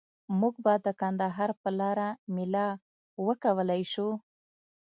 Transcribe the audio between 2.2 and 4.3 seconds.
میله وکولای شو؟